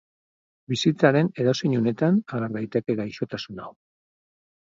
[0.71, 3.71] Bizitzaren edozein unetan ager daiteke gaixotasun hau.